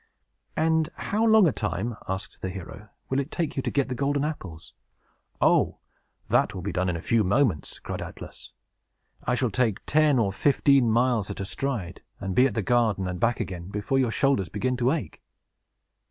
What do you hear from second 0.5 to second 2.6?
"And how long a time," asked the